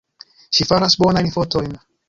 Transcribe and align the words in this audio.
Ŝi 0.59 0.65
faras 0.71 0.97
bonajn 1.03 1.31
fotojn. 1.39 1.81